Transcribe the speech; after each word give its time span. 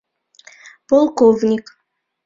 Полковник. 0.87 1.63